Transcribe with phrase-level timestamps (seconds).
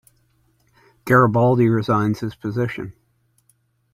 [1.05, 2.93] Garibaldi resigns his position.